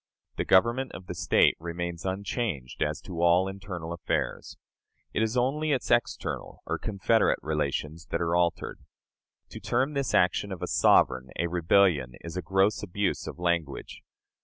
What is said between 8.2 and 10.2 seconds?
altered. To term this